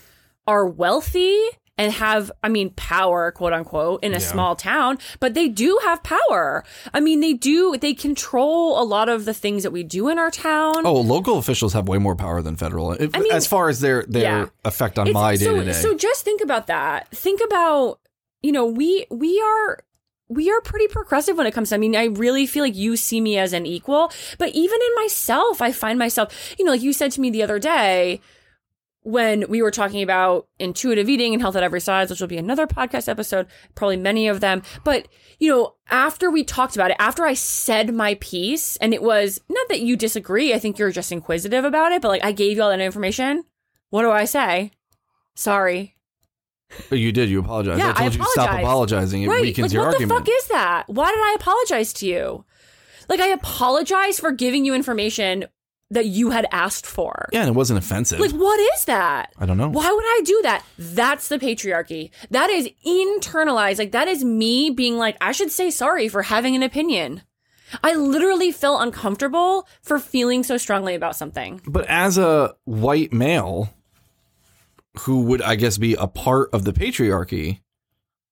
are 0.48 0.65
wealthy 0.67 1.39
and 1.77 1.92
have, 1.92 2.32
I 2.44 2.50
mean, 2.50 2.70
power, 2.75 3.32
quote 3.32 3.51
unquote, 3.53 4.03
in 4.03 4.12
a 4.12 4.15
Yeah. 4.15 4.20
small 4.20 4.56
town, 4.56 5.00
but 5.20 5.34
they 5.34 5.48
do 5.48 5.80
have 5.84 6.03
power. 6.03 6.63
I 6.94 7.00
mean, 7.00 7.20
they 7.20 7.34
do, 7.34 7.75
they 7.77 7.94
control 7.96 8.80
a 8.80 8.86
lot 8.86 9.10
of 9.10 9.25
the 9.25 9.34
things 9.34 9.63
that 9.63 9.72
we 9.72 9.82
do 9.84 10.08
in 10.08 10.20
our 10.20 10.30
town. 10.30 10.86
Oh, 10.86 10.94
local 11.01 11.39
officials 11.39 11.74
have 11.74 11.88
way 11.88 11.98
more 11.98 12.15
power 12.15 12.42
than 12.44 12.56
federal, 12.58 12.92
if, 12.92 13.10
I 13.15 13.20
mean, 13.20 13.32
as 13.32 13.48
far 13.48 13.70
as 13.70 13.80
their 13.80 14.03
their 14.08 14.22
yeah. 14.22 14.46
effect 14.65 15.00
on 15.00 15.08
It's- 15.08 15.13
my 15.22 15.36
day 15.36 15.46
to 15.46 15.63
day. 15.63 15.72
So 15.74 15.96
just 15.96 16.24
think 16.24 16.42
about 16.42 16.68
that. 16.68 17.10
Think 17.10 17.42
about, 17.44 18.00
you 18.44 18.51
know, 18.51 18.65
we 18.65 19.06
we 19.10 19.42
are 19.42 19.80
we 20.30 20.51
are 20.51 20.62
pretty 20.62 20.88
progressive 20.88 21.38
when 21.38 21.48
it 21.48 21.53
comes 21.53 21.70
to 21.70 21.75
I 21.75 21.77
mean, 21.80 21.96
I 21.96 22.06
really 22.06 22.46
feel 22.46 22.63
like 22.63 22.75
you 22.75 22.96
see 22.98 23.20
me 23.20 23.38
as 23.38 23.51
an 23.51 23.65
equal, 23.65 24.12
but 24.38 24.50
even 24.50 24.80
in 24.80 24.96
myself, 24.96 25.62
I 25.62 25.72
find 25.72 25.98
myself, 25.98 26.56
you 26.60 26.65
know, 26.65 26.72
like 26.72 26.82
you 26.84 26.94
said 26.94 27.12
to 27.13 27.22
me 27.22 27.30
the 27.32 27.42
other 27.44 27.58
day 27.60 28.22
when 29.03 29.45
we 29.50 29.62
were 29.62 29.72
talking 29.72 30.01
about 30.01 30.48
intuitive 30.60 31.10
eating 31.10 31.33
and 31.33 31.41
health 31.41 31.55
at 31.55 31.63
every 31.63 31.81
size, 31.81 32.10
which 32.10 32.22
will 32.22 32.27
be 32.27 32.38
another 32.38 32.65
podcast 32.65 33.10
episode, 33.10 33.48
probably 33.75 33.98
many 33.98 34.27
of 34.27 34.39
them. 34.39 34.62
But, 34.83 35.07
you 35.39 35.50
know, 35.51 35.75
after 35.89 36.31
we 36.31 36.43
talked 36.43 36.75
about 36.75 36.91
it, 36.91 36.98
after 37.00 37.25
I 37.25 37.33
said 37.33 37.93
my 37.93 38.15
piece, 38.15 38.77
and 38.77 38.93
it 38.93 39.03
was 39.03 39.41
not 39.50 39.67
that 39.69 39.81
you 39.81 39.95
disagree, 39.98 40.53
I 40.53 40.60
think 40.60 40.79
you're 40.79 40.91
just 40.91 41.12
inquisitive 41.12 41.65
about 41.65 41.91
it, 41.91 42.01
but 42.01 42.07
like 42.07 42.24
I 42.24 42.31
gave 42.31 42.57
you 42.57 42.63
all 42.63 42.69
that 42.69 42.79
information. 42.79 43.43
What 43.89 44.03
do 44.03 44.12
I 44.12 44.25
say? 44.25 44.72
Sorry. 45.36 45.95
Oh, 46.91 46.95
you 46.95 47.12
did. 47.12 47.29
You 47.29 47.39
apologized. 47.39 47.79
Yeah, 47.79 47.89
I 47.89 47.93
told 47.93 48.00
I 48.00 48.03
you 48.05 48.17
to 48.17 48.29
stop 48.31 48.60
apologizing. 48.60 49.24
It 49.24 49.27
right. 49.27 49.41
weakens 49.41 49.65
like, 49.65 49.74
your 49.74 49.83
what 49.83 49.93
argument. 49.93 50.12
What 50.12 50.25
the 50.25 50.31
fuck 50.31 50.38
is 50.43 50.48
that? 50.48 50.83
Why 50.88 51.12
did 51.12 51.19
I 51.19 51.36
apologize 51.39 51.93
to 51.93 52.07
you? 52.07 52.45
Like, 53.10 53.19
I 53.19 53.27
apologize 53.27 54.19
for 54.19 54.31
giving 54.31 54.65
you 54.65 54.74
information 54.74 55.45
that 55.93 56.07
you 56.07 56.31
had 56.31 56.47
asked 56.51 56.85
for. 56.85 57.29
yeah, 57.31 57.41
and 57.41 57.50
it 57.50 57.55
wasn't 57.55 57.79
offensive. 57.79 58.19
Like, 58.19 58.31
what 58.31 58.59
is 58.75 58.85
that? 58.85 59.33
I 59.38 59.45
don't 59.45 59.57
know. 59.57 59.69
Why 59.69 59.91
would 59.91 60.05
I 60.05 60.21
do 60.25 60.39
that? 60.43 60.65
That's 60.77 61.27
the 61.27 61.39
patriarchy. 61.39 62.12
That 62.31 62.50
is 62.50 62.69
internalized. 62.85 63.79
Like, 63.79 63.91
that 63.91 64.07
is 64.07 64.23
me 64.23 64.69
being 64.69 64.97
like, 64.97 65.17
I 65.21 65.31
should 65.31 65.51
say 65.51 65.69
sorry 65.71 66.07
for 66.07 66.23
having 66.23 66.55
an 66.55 66.63
opinion. 66.63 67.21
I 67.83 67.95
literally 67.95 68.51
felt 68.51 68.81
uncomfortable 68.81 69.67
for 69.81 69.97
feeling 69.97 70.43
so 70.43 70.57
strongly 70.57 70.93
about 70.95 71.15
something. 71.15 71.62
But 71.65 71.88
as 71.88 72.17
a 72.17 72.53
white 72.65 73.12
male 73.13 73.73
who 75.00 75.23
would, 75.23 75.41
I 75.41 75.55
guess, 75.55 75.77
be 75.77 75.95
a 75.95 76.07
part 76.07 76.50
of 76.53 76.65
the 76.65 76.73
patriarchy, 76.73 77.62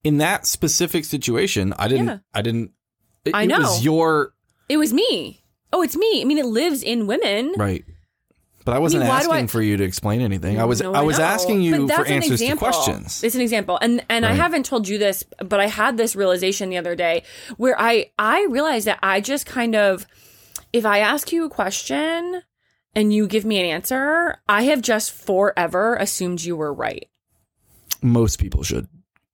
in 0.04 0.18
that 0.18 0.46
specific 0.46 1.04
situation, 1.04 1.74
I 1.78 1.88
didn't. 1.88 2.06
Yeah. 2.06 2.18
I 2.34 2.42
didn't. 2.42 2.72
It, 3.24 3.34
I 3.34 3.44
it 3.44 3.50
was 3.50 3.84
your 3.84 4.34
It 4.68 4.76
was 4.76 4.92
me. 4.92 5.41
Oh, 5.72 5.82
it's 5.82 5.96
me. 5.96 6.20
I 6.20 6.24
mean, 6.24 6.38
it 6.38 6.46
lives 6.46 6.82
in 6.82 7.06
women. 7.06 7.54
right. 7.56 7.84
But 8.64 8.76
I 8.76 8.78
wasn't 8.78 9.02
why 9.02 9.22
do 9.22 9.26
asking 9.32 9.44
I- 9.44 9.46
for 9.48 9.60
you 9.60 9.76
to 9.76 9.82
explain 9.82 10.20
anything. 10.20 10.60
I 10.60 10.64
was. 10.66 10.80
No, 10.80 10.94
I 10.94 11.00
was 11.02 11.18
know. 11.18 11.24
asking 11.24 11.62
you 11.62 11.88
for 11.88 12.02
an 12.04 12.12
answers 12.12 12.40
to 12.40 12.54
questions. 12.56 13.24
It's 13.24 13.34
an 13.34 13.40
example, 13.40 13.76
and 13.82 14.04
and 14.08 14.24
I 14.24 14.34
haven't 14.34 14.66
told 14.66 14.86
you 14.86 14.98
this, 14.98 15.24
but 15.44 15.58
I 15.58 15.66
had 15.66 15.96
this 15.96 16.14
realization 16.14 16.70
the 16.70 16.76
other 16.78 16.94
day 16.94 17.24
where 17.56 17.74
I 17.76 18.12
I 18.20 18.46
realized 18.48 18.86
that 18.86 19.00
I 19.02 19.20
just 19.20 19.46
kind 19.46 19.74
of, 19.74 20.06
if 20.72 20.86
I 20.86 21.00
ask 21.00 21.32
you 21.32 21.44
a 21.44 21.50
question 21.50 22.42
and 22.94 23.12
you 23.12 23.26
give 23.26 23.44
me 23.44 23.58
an 23.58 23.66
answer, 23.66 24.36
I 24.48 24.62
have 24.62 24.80
just 24.80 25.10
forever 25.10 25.96
assumed 25.96 26.44
you 26.44 26.54
were 26.54 26.72
right. 26.72 27.08
Most 28.00 28.38
people 28.38 28.62
should. 28.62 28.86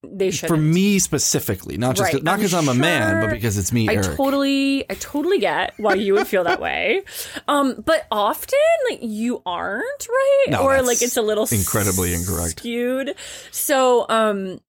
They 0.04 0.30
should. 0.30 0.46
For 0.48 0.56
me 0.56 1.00
specifically, 1.00 1.76
not 1.76 1.96
just 1.96 2.12
Right. 2.14 2.22
not 2.22 2.34
I'm 2.34 2.38
because 2.38 2.54
I'm, 2.54 2.68
a 2.68 2.74
man, 2.74 3.20
but 3.20 3.32
because 3.34 3.58
it's 3.58 3.72
me, 3.72 3.88
I 3.88 3.94
Eric. 3.94 4.16
totally, 4.16 4.88
I 4.88 4.94
totally 4.94 5.40
get 5.40 5.74
why 5.76 5.94
you 5.94 6.14
would 6.14 6.28
feel 6.28 6.44
that 6.44 6.60
way. 6.60 7.02
Um, 7.48 7.82
but 7.84 8.06
often, 8.12 8.58
like 8.88 9.00
you 9.02 9.42
aren't 9.44 10.08
right, 10.08 10.44
No, 10.50 10.62
or 10.62 10.82
like 10.82 11.02
it's 11.02 11.16
a 11.16 11.22
little 11.22 11.48
incredibly 11.50 12.14
incorrect. 12.14 12.60
skewed. 12.60 13.16
So, 13.50 14.06
um, 14.08 14.60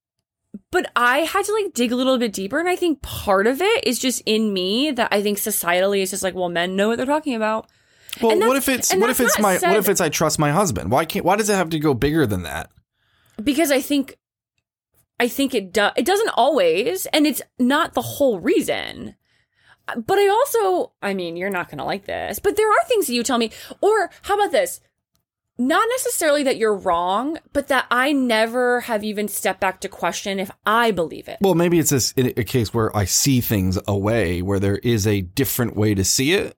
but 0.72 0.90
I 0.96 1.18
had 1.18 1.44
to 1.44 1.52
like 1.52 1.74
dig 1.74 1.92
a 1.92 1.96
little 1.96 2.18
bit 2.18 2.32
deeper, 2.32 2.58
and 2.58 2.68
I 2.68 2.74
think 2.74 3.00
part 3.00 3.46
of 3.46 3.60
it 3.62 3.86
is 3.86 4.00
just 4.00 4.22
in 4.26 4.52
me 4.52 4.90
that 4.90 5.10
I 5.12 5.22
think 5.22 5.38
societally 5.38 6.00
is 6.02 6.10
just 6.10 6.24
like, 6.24 6.34
well, 6.34 6.48
men 6.48 6.74
know 6.74 6.88
what 6.88 6.96
they're 6.96 7.06
talking 7.06 7.36
about. 7.36 7.68
well, 8.20 8.36
what 8.36 8.56
if 8.56 8.68
it's 8.68 8.92
what 8.96 9.10
if 9.10 9.20
it's 9.20 9.38
my 9.38 9.58
said- 9.58 9.68
what 9.68 9.78
if 9.78 9.88
it's 9.88 10.00
I 10.00 10.08
trust 10.08 10.40
my 10.40 10.50
husband? 10.50 10.90
Why 10.90 11.04
can't? 11.04 11.24
Why 11.24 11.36
does 11.36 11.48
it 11.48 11.54
have 11.54 11.70
to 11.70 11.78
go 11.78 11.94
bigger 11.94 12.26
than 12.26 12.42
that? 12.42 12.68
because 13.42 13.70
I 13.70 13.80
think 13.80 14.16
I 15.20 15.28
think 15.28 15.54
it 15.54 15.72
does 15.72 15.92
it 15.96 16.06
doesn't 16.06 16.30
always 16.34 17.06
and 17.06 17.26
it's 17.26 17.42
not 17.58 17.94
the 17.94 18.02
whole 18.02 18.40
reason. 18.40 19.14
But 19.96 20.18
I 20.18 20.28
also, 20.28 20.92
I 21.02 21.14
mean, 21.14 21.36
you're 21.36 21.50
not 21.50 21.68
going 21.68 21.78
to 21.78 21.84
like 21.84 22.06
this, 22.06 22.38
but 22.38 22.56
there 22.56 22.70
are 22.70 22.84
things 22.86 23.06
that 23.06 23.12
you 23.12 23.22
tell 23.22 23.38
me 23.38 23.50
or 23.80 24.10
how 24.22 24.34
about 24.34 24.52
this? 24.52 24.80
Not 25.58 25.86
necessarily 25.90 26.42
that 26.44 26.56
you're 26.56 26.74
wrong, 26.74 27.38
but 27.52 27.68
that 27.68 27.86
I 27.90 28.12
never 28.12 28.80
have 28.82 29.04
even 29.04 29.28
stepped 29.28 29.60
back 29.60 29.80
to 29.80 29.88
question 29.88 30.38
if 30.38 30.50
I 30.64 30.90
believe 30.90 31.28
it. 31.28 31.36
Well, 31.42 31.54
maybe 31.54 31.78
it's 31.78 31.90
this, 31.90 32.14
a 32.16 32.44
case 32.44 32.72
where 32.72 32.96
I 32.96 33.04
see 33.04 33.42
things 33.42 33.78
a 33.86 33.98
way 33.98 34.40
where 34.40 34.58
there 34.58 34.78
is 34.78 35.06
a 35.06 35.20
different 35.20 35.76
way 35.76 35.94
to 35.94 36.02
see 36.02 36.32
it. 36.32 36.56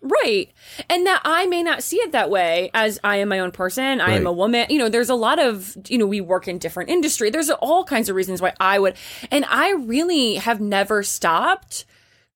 Right. 0.00 0.52
And 0.88 1.06
that 1.06 1.20
I 1.24 1.46
may 1.46 1.62
not 1.62 1.82
see 1.82 1.96
it 1.96 2.12
that 2.12 2.30
way 2.30 2.70
as 2.74 2.98
I 3.02 3.16
am 3.16 3.28
my 3.28 3.38
own 3.38 3.50
person. 3.50 4.00
I 4.00 4.12
am 4.12 4.26
a 4.26 4.32
woman. 4.32 4.66
You 4.70 4.78
know, 4.78 4.88
there's 4.88 5.10
a 5.10 5.14
lot 5.14 5.38
of, 5.38 5.76
you 5.88 5.98
know, 5.98 6.06
we 6.06 6.20
work 6.20 6.48
in 6.48 6.58
different 6.58 6.90
industry. 6.90 7.30
There's 7.30 7.50
all 7.50 7.84
kinds 7.84 8.08
of 8.08 8.16
reasons 8.16 8.40
why 8.40 8.52
I 8.60 8.78
would. 8.78 8.94
And 9.30 9.44
I 9.46 9.72
really 9.72 10.36
have 10.36 10.60
never 10.60 11.02
stopped 11.02 11.84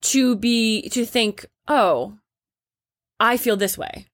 to 0.02 0.36
be, 0.36 0.88
to 0.90 1.04
think, 1.04 1.46
oh, 1.68 2.18
I 3.18 3.36
feel 3.36 3.56
this 3.56 3.76
way. 3.76 4.06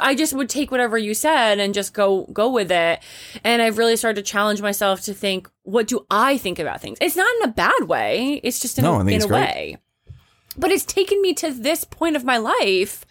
I 0.00 0.14
just 0.14 0.32
would 0.32 0.48
take 0.48 0.70
whatever 0.70 0.98
you 0.98 1.14
said 1.14 1.60
and 1.60 1.72
just 1.72 1.94
go 1.94 2.26
go 2.32 2.50
with 2.50 2.72
it. 2.72 3.00
And 3.44 3.62
I've 3.62 3.78
really 3.78 3.96
started 3.96 4.24
to 4.24 4.28
challenge 4.28 4.60
myself 4.60 5.02
to 5.02 5.14
think, 5.14 5.48
what 5.62 5.86
do 5.86 6.04
I 6.10 6.38
think 6.38 6.58
about 6.58 6.80
things? 6.80 6.98
It's 7.00 7.14
not 7.14 7.28
in 7.36 7.50
a 7.50 7.52
bad 7.52 7.84
way. 7.86 8.40
It's 8.42 8.58
just 8.58 8.78
in 8.78 8.84
No, 8.84 8.98
a, 8.98 9.06
in 9.06 9.22
a 9.22 9.26
way. 9.28 9.76
But 10.58 10.70
it's 10.70 10.84
taken 10.84 11.20
me 11.20 11.34
to 11.34 11.50
this 11.50 11.84
point 11.84 12.16
of 12.16 12.24
my 12.24 12.38
life. 12.38 13.04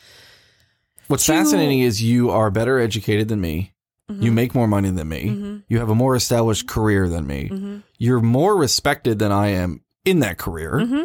What's 1.08 1.26
To- 1.26 1.34
fascinating 1.34 1.80
is 1.80 2.02
you 2.02 2.32
are 2.32 2.50
better 2.50 2.80
educated 2.80 3.28
than 3.28 3.42
me. 3.42 3.74
Mm-hmm. 4.10 4.22
You 4.22 4.32
make 4.32 4.54
more 4.54 4.68
money 4.68 4.92
than 4.92 5.10
me. 5.10 5.62
You 5.68 5.80
have 5.80 5.90
a 5.90 5.96
more 5.96 6.16
established 6.16 6.68
career 6.68 7.10
than 7.10 7.26
me. 7.26 7.50
Mm-hmm. 7.52 7.78
You're 7.98 8.20
more 8.20 8.56
respected 8.56 9.18
than 9.20 9.32
I 9.32 9.48
am 9.48 9.82
in 10.04 10.20
that 10.20 10.38
career. 10.38 10.74
Mm-hmm. 10.74 11.04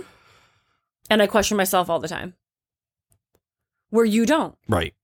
And 1.09 1.23
I 1.23 1.27
question 1.27 1.57
myself 1.57 1.89
all 1.89 1.99
the 1.99 2.09
time. 2.09 2.35
Where 3.89 4.05
you 4.05 4.27
don't. 4.27 4.55
Right. 4.69 4.95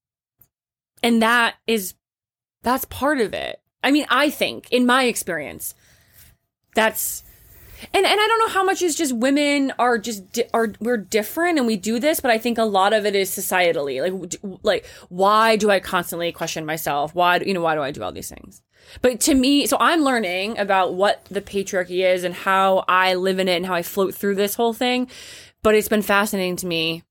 And 1.03 1.23
that 1.23 1.55
is 1.67 1.95
that's 2.63 2.85
part 2.85 3.21
of 3.21 3.33
it. 3.33 3.61
I 3.83 3.91
mean, 3.93 4.07
I 4.11 4.31
think 4.31 4.71
in 4.71 4.87
my 4.87 5.05
experience 5.05 5.75
that's 6.75 7.23
and 7.93 8.07
and 8.07 8.21
I 8.21 8.27
don't 8.29 8.39
know 8.41 8.49
how 8.55 8.65
much 8.65 8.83
is 8.83 8.95
just 8.97 9.13
women 9.15 9.73
are 9.79 9.99
just 9.99 10.33
di- 10.33 10.45
are 10.55 10.73
we're 10.81 10.97
different 10.97 11.59
and 11.59 11.67
we 11.67 11.77
do 11.77 11.99
this, 11.99 12.21
but 12.21 12.31
I 12.31 12.39
think 12.39 12.59
a 12.59 12.65
lot 12.65 12.93
of 12.93 13.05
it 13.07 13.15
is 13.15 13.31
societally. 13.31 14.01
Like 14.03 14.31
d- 14.31 14.39
like 14.63 14.87
why 15.09 15.57
do 15.57 15.71
I 15.71 15.81
constantly 15.81 16.33
question 16.33 16.65
myself? 16.67 17.15
Why 17.15 17.39
do- 17.39 17.47
you 17.47 17.55
know 17.55 17.61
why 17.63 17.75
do 17.75 17.83
I 17.83 17.91
do 17.91 18.03
all 18.03 18.13
these 18.13 18.29
things? 18.31 18.63
But 19.03 19.21
to 19.23 19.35
me, 19.35 19.67
so 19.67 19.77
I'm 19.81 20.03
learning 20.03 20.59
about 20.59 20.95
what 20.95 21.25
the 21.31 21.41
patriarchy 21.43 22.05
is 22.05 22.23
and 22.23 22.33
how 22.35 22.85
I 22.87 23.15
live 23.15 23.39
in 23.41 23.49
it 23.49 23.57
and 23.57 23.67
how 23.67 23.75
I 23.75 23.83
float 23.83 24.15
through 24.15 24.37
this 24.37 24.55
whole 24.55 24.73
thing. 24.73 25.09
But 25.63 25.75
it's 25.75 25.89
been 25.89 26.03
fascinating 26.03 26.55
to 26.57 26.67
me. 26.69 27.03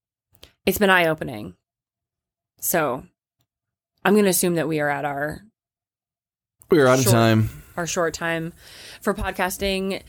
It's 0.65 0.77
been 0.77 0.89
eye 0.89 1.07
opening. 1.07 1.55
So 2.61 3.03
I'm 4.05 4.13
going 4.13 4.23
to 4.23 4.29
assume 4.29 4.55
that 4.55 4.67
we 4.69 4.79
are 4.79 4.89
at 4.89 5.03
our 5.03 5.41
We're 6.71 6.87
out 6.87 6.99
of 6.99 7.05
time. 7.05 7.49
our 7.75 7.85
short 7.85 8.13
time 8.13 8.53
for 9.01 9.13
podcasting. 9.13 10.01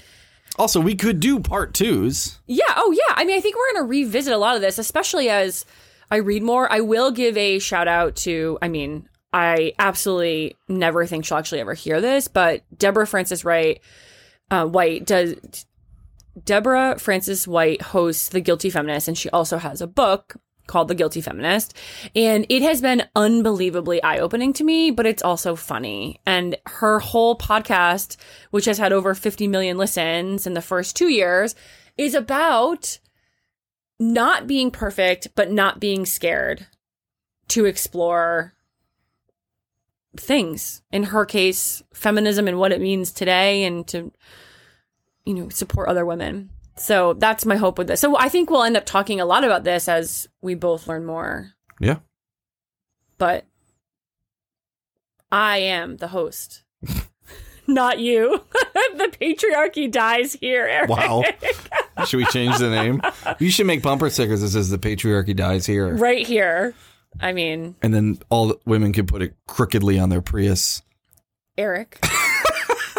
Also, 0.58 0.80
we 0.80 0.94
could 0.94 1.20
do 1.20 1.40
part 1.40 1.74
twos. 1.74 2.38
Yeah. 2.46 2.72
Oh, 2.76 2.92
yeah. 2.92 3.14
I 3.14 3.24
mean, 3.24 3.36
I 3.36 3.40
think 3.40 3.56
we're 3.56 3.72
going 3.72 3.84
to 3.84 3.90
revisit 3.90 4.32
a 4.32 4.38
lot 4.38 4.56
of 4.56 4.62
this, 4.62 4.78
especially 4.78 5.28
as 5.28 5.66
I 6.10 6.16
read 6.16 6.42
more. 6.42 6.72
I 6.72 6.80
will 6.80 7.10
give 7.10 7.36
a 7.36 7.58
shout 7.58 7.88
out 7.88 8.16
to, 8.16 8.58
I 8.62 8.68
mean, 8.68 9.08
I 9.32 9.74
absolutely 9.78 10.56
never 10.68 11.04
think 11.04 11.24
she'll 11.24 11.36
actually 11.36 11.60
ever 11.60 11.74
hear 11.74 12.00
this, 12.00 12.26
but 12.26 12.62
Deborah 12.78 13.06
Frances 13.06 13.44
Wright, 13.44 13.80
uh, 14.50 14.66
White 14.66 15.04
does. 15.04 15.34
Deborah 16.44 16.98
Frances 16.98 17.48
White 17.48 17.82
hosts 17.82 18.28
The 18.28 18.40
Guilty 18.40 18.70
Feminist, 18.70 19.08
and 19.08 19.18
she 19.18 19.28
also 19.30 19.58
has 19.58 19.80
a 19.80 19.86
book 19.86 20.36
called 20.66 20.88
The 20.88 20.94
Guilty 20.94 21.20
Feminist. 21.20 21.74
And 22.14 22.46
it 22.48 22.62
has 22.62 22.80
been 22.80 23.04
unbelievably 23.14 24.02
eye 24.02 24.18
opening 24.18 24.52
to 24.54 24.64
me, 24.64 24.90
but 24.90 25.06
it's 25.06 25.22
also 25.22 25.56
funny. 25.56 26.20
And 26.26 26.56
her 26.66 26.98
whole 26.98 27.36
podcast, 27.36 28.16
which 28.50 28.64
has 28.64 28.78
had 28.78 28.92
over 28.92 29.14
50 29.14 29.48
million 29.48 29.78
listens 29.78 30.46
in 30.46 30.54
the 30.54 30.62
first 30.62 30.96
two 30.96 31.08
years, 31.08 31.54
is 31.96 32.14
about 32.14 32.98
not 33.98 34.46
being 34.46 34.70
perfect, 34.70 35.28
but 35.34 35.50
not 35.50 35.80
being 35.80 36.04
scared 36.04 36.66
to 37.48 37.64
explore 37.64 38.54
things. 40.16 40.82
In 40.90 41.04
her 41.04 41.24
case, 41.24 41.82
feminism 41.92 42.48
and 42.48 42.58
what 42.58 42.72
it 42.72 42.80
means 42.80 43.12
today 43.12 43.64
and 43.64 43.86
to, 43.88 44.12
you 45.24 45.34
know, 45.34 45.48
support 45.48 45.88
other 45.88 46.04
women. 46.04 46.50
So 46.76 47.14
that's 47.14 47.46
my 47.46 47.56
hope 47.56 47.78
with 47.78 47.88
this. 47.88 48.00
So 48.00 48.16
I 48.16 48.28
think 48.28 48.50
we'll 48.50 48.62
end 48.62 48.76
up 48.76 48.84
talking 48.86 49.20
a 49.20 49.24
lot 49.24 49.44
about 49.44 49.64
this 49.64 49.88
as 49.88 50.28
we 50.42 50.54
both 50.54 50.86
learn 50.86 51.06
more. 51.06 51.52
Yeah. 51.80 51.98
But 53.18 53.46
I 55.32 55.58
am 55.58 55.96
the 55.96 56.08
host. 56.08 56.62
Not 57.66 57.98
you. 57.98 58.42
the 58.52 59.12
patriarchy 59.20 59.90
dies 59.90 60.34
here, 60.34 60.66
Eric. 60.66 60.90
Wow. 60.90 61.24
should 62.06 62.18
we 62.18 62.26
change 62.26 62.58
the 62.58 62.70
name? 62.70 63.00
You 63.38 63.50
should 63.50 63.66
make 63.66 63.82
bumper 63.82 64.10
stickers 64.10 64.42
that 64.42 64.50
says 64.50 64.70
the 64.70 64.78
patriarchy 64.78 65.34
dies 65.34 65.66
here. 65.66 65.94
Right 65.94 66.26
here. 66.26 66.74
I 67.18 67.32
mean, 67.32 67.74
And 67.82 67.94
then 67.94 68.18
all 68.28 68.48
the 68.48 68.58
women 68.66 68.92
can 68.92 69.06
put 69.06 69.22
it 69.22 69.34
crookedly 69.48 69.98
on 69.98 70.10
their 70.10 70.20
Prius. 70.20 70.82
Eric. 71.56 71.98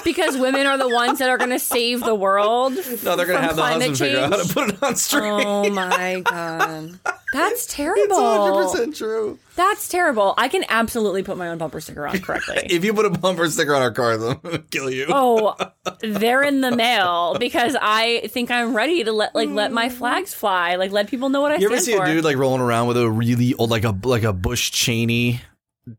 Because 0.08 0.38
women 0.38 0.66
are 0.66 0.78
the 0.78 0.88
ones 0.88 1.20
that 1.20 1.30
are 1.30 1.38
going 1.38 1.50
to 1.50 1.60
save 1.60 2.00
the 2.00 2.16
world. 2.16 2.74
No, 3.04 3.16
they're 3.16 3.26
gonna 3.26 3.42
have 3.42 3.58
the 3.58 3.62
climate 3.62 3.90
husband 3.90 3.98
figure 3.98 4.20
out 4.20 4.32
how 4.32 4.42
to 4.42 4.54
put 4.54 4.70
it 4.70 4.84
on 4.84 4.96
stream. 4.96 5.46
Oh 5.46 5.70
my 5.70 6.22
god. 6.22 7.00
That's 7.34 7.64
it's 7.66 7.66
terrible. 7.68 8.16
100% 8.16 8.96
true. 8.96 9.38
That's 9.56 9.90
terrible. 9.90 10.34
I 10.38 10.48
can 10.48 10.64
absolutely 10.70 11.24
put 11.24 11.38
my 11.38 11.50
own 11.50 11.58
bumper 11.58 11.82
sticker 11.82 12.08
on 12.08 12.20
correctly. 12.20 12.68
If 12.78 12.86
you 12.86 12.94
put 12.94 13.06
a 13.06 13.10
bumper 13.10 13.50
sticker 13.50 13.76
on 13.76 13.82
our 13.82 13.92
cars, 13.92 14.24
I'm 14.24 14.40
gonna 14.40 14.60
kill 14.60 14.90
you. 14.90 15.08
Oh, 15.10 15.56
they're 16.02 16.44
in 16.44 16.62
the 16.62 16.76
mail 16.76 17.38
because 17.38 17.76
I 17.80 18.28
think 18.28 18.50
I'm 18.50 18.76
ready 18.76 19.04
to 19.04 19.12
let 19.12 19.36
like 19.36 19.50
let 19.50 19.74
my 19.74 19.90
mm. 19.90 19.92
flags 19.92 20.34
fly, 20.34 20.76
like 20.76 20.92
let 20.92 21.10
people 21.10 21.30
know 21.30 21.42
what 21.42 21.52
I 21.52 21.58
you 21.58 21.68
ever 21.68 21.80
stand 21.80 21.86
see 21.86 21.98
for. 21.98 22.06
a 22.06 22.14
dude 22.14 22.24
like 22.24 22.38
rolling 22.38 22.62
around 22.62 22.88
with 22.88 22.98
a 22.98 23.10
really 23.10 23.54
old, 23.56 23.72
like 23.72 23.84
a 23.84 23.98
like 24.04 24.24
a 24.24 24.34
Bush 24.34 24.72
Cheney 24.72 25.42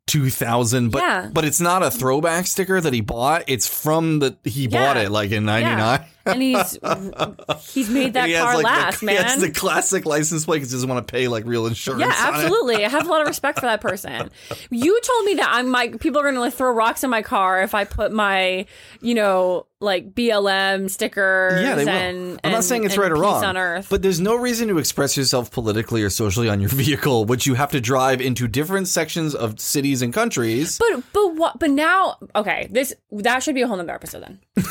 2000, 0.07 0.91
but 0.91 1.03
Yeah. 1.03 1.31
but 1.33 1.45
it's 1.45 1.61
not 1.61 1.83
a 1.83 1.91
throwback 1.91 2.47
sticker 2.47 2.81
that 2.81 2.93
he 2.93 3.01
bought. 3.01 3.45
It's 3.47 3.67
from 3.69 4.19
the 4.19 4.37
he 4.45 4.67
bought 4.67 4.97
it 4.97 5.11
like 5.11 5.31
in 5.31 5.45
'99. 5.45 5.79
Yeah. 5.79 6.05
and 6.27 6.43
he's 6.43 6.79
he's 7.75 7.89
made 7.91 8.13
that 8.15 8.25
And 8.25 8.29
he 8.29 8.35
has, 8.35 8.45
car 8.45 8.55
like, 8.57 8.65
last, 8.65 9.01
the, 9.01 9.07
man. 9.07 9.41
The 9.41 9.51
classic 9.51 10.05
license 10.05 10.45
plate 10.45 10.59
because 10.59 10.71
he 10.71 10.75
doesn't 10.77 10.89
want 10.89 11.07
to 11.07 11.11
pay 11.11 11.29
like 11.29 11.45
real 11.47 11.67
insurance. 11.67 12.03
Yeah, 12.03 12.13
absolutely. 12.15 12.85
I 12.85 12.89
have 12.89 13.07
a 13.07 13.11
lot 13.11 13.23
of 13.23 13.29
respect 13.29 13.61
for 13.61 13.67
that 13.67 13.81
person. 13.81 14.31
You 14.71 15.01
told 15.01 15.25
me 15.25 15.35
that 15.35 15.49
I'm 15.51 15.71
like 15.73 16.01
people 16.01 16.21
are 16.21 16.25
gonna 16.25 16.41
like 16.41 16.55
throw 16.55 16.71
rocks 16.73 17.03
in 17.05 17.11
my 17.11 17.23
car 17.23 17.63
if 17.63 17.75
I 17.75 17.85
put 17.85 18.13
my, 18.13 18.67
you 19.01 19.15
know, 19.15 19.67
like 19.81 20.13
BLM 20.13 20.91
stickers. 20.91 21.63
Yeah, 21.63 21.75
they 21.77 21.85
will. 21.85 21.91
and, 21.91 22.41
I'm 22.43 22.53
not 22.53 22.65
saying 22.65 22.85
it's 22.85 22.97
right 22.97 23.11
or 23.13 23.17
wrong, 23.17 23.45
on 23.45 23.57
Earth. 23.57 23.89
but 23.91 24.03
there's 24.03 24.21
no 24.21 24.35
reason 24.35 24.69
to 24.69 24.79
express 24.79 25.17
yourself 25.17 25.51
politically 25.51 26.03
or 26.03 26.11
socially 26.11 26.49
on 26.49 26.61
your 26.61 26.69
vehicle, 26.73 27.25
which 27.25 27.47
you 27.47 27.55
have 27.55 27.71
to 27.73 27.81
drive 27.81 28.21
into 28.21 28.49
different 28.49 28.89
sections 28.89 29.35
of 29.35 29.61
cities 29.61 30.03
and 30.03 30.13
countries. 30.13 30.79
But 30.79 31.05
but 31.13 31.35
what? 31.37 31.59
But 31.59 31.71
now, 31.71 32.17
okay, 32.35 32.69
this 32.71 32.95
that 33.13 33.43
should 33.43 33.55
be 33.55 33.63
a 33.63 33.69
whole 33.69 33.77
nother 33.77 33.95
episode 33.95 34.21
then. 34.23 34.41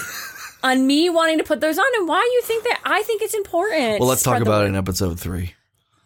on 0.63 0.85
me 0.87 1.09
wanting 1.09 1.37
to 1.37 1.43
put 1.43 1.61
those 1.61 1.77
on, 1.77 1.85
and 1.97 2.07
why 2.07 2.21
you 2.21 2.41
think 2.43 2.63
that 2.63 2.81
I 2.83 3.03
think 3.03 3.21
it's 3.21 3.33
important. 3.33 3.99
well, 3.99 4.09
let's 4.09 4.23
talk 4.23 4.41
about 4.41 4.65
it 4.65 4.67
in 4.67 4.75
episode 4.75 5.19
three. 5.19 5.53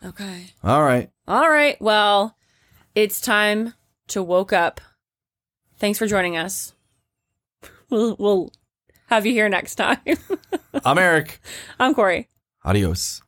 Okay. 0.03 0.47
All 0.63 0.83
right. 0.83 1.09
All 1.27 1.49
right. 1.49 1.79
Well, 1.81 2.35
it's 2.95 3.21
time 3.21 3.73
to 4.07 4.21
woke 4.23 4.51
up. 4.51 4.81
Thanks 5.77 5.97
for 5.97 6.07
joining 6.07 6.37
us. 6.37 6.73
We'll 7.91 8.15
we'll 8.17 8.53
have 9.11 9.25
you 9.25 9.33
here 9.33 9.49
next 9.49 9.75
time. 9.75 9.99
I'm 10.85 10.97
Eric. 10.97 11.39
I'm 11.79 11.93
Corey. 11.93 12.29
Adios. 12.63 13.21